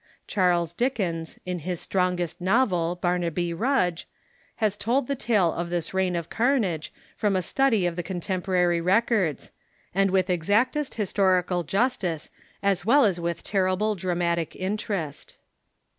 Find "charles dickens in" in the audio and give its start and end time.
0.25-1.59